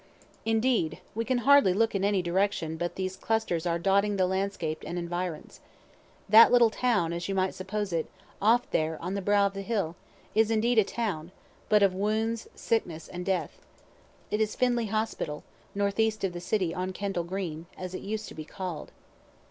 Indeed, 0.47 0.99
we 1.13 1.23
can 1.23 1.37
hardly 1.45 1.73
look 1.73 1.93
in 1.93 2.03
any 2.03 2.23
direction 2.23 2.75
but 2.75 2.95
these 2.95 3.15
clusters 3.15 3.67
are 3.67 3.77
dotting 3.77 4.15
the 4.15 4.25
landscape 4.25 4.81
and 4.83 4.97
environs. 4.97 5.59
That 6.27 6.51
little 6.51 6.71
town, 6.71 7.13
as 7.13 7.29
you 7.29 7.35
might 7.35 7.53
suppose 7.53 7.93
it, 7.93 8.07
off 8.41 8.67
there 8.71 8.99
on 8.99 9.13
the 9.13 9.21
brow 9.21 9.45
of 9.45 9.55
a 9.55 9.61
hill, 9.61 9.95
is 10.33 10.49
indeed 10.49 10.79
a 10.79 10.83
town, 10.83 11.31
but 11.69 11.83
of 11.83 11.93
wounds, 11.93 12.47
sickness, 12.55 13.09
and 13.09 13.23
death. 13.23 13.61
It 14.31 14.41
is 14.41 14.55
Finley 14.55 14.87
hospital, 14.87 15.43
northeast 15.75 16.23
of 16.23 16.33
the 16.33 16.41
city, 16.41 16.73
on 16.73 16.93
Kendall 16.93 17.23
green, 17.23 17.67
as 17.77 17.93
it 17.93 18.01
used 18.01 18.27
to 18.29 18.33
be 18.33 18.43
call'd. 18.43 18.91